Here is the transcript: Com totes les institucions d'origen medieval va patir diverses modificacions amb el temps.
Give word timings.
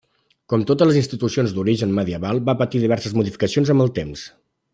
Com 0.51 0.61
totes 0.69 0.87
les 0.89 0.95
institucions 1.01 1.53
d'origen 1.57 1.93
medieval 1.99 2.41
va 2.49 2.57
patir 2.63 2.83
diverses 2.87 3.15
modificacions 3.21 3.73
amb 3.75 3.87
el 3.87 3.95
temps. 4.01 4.27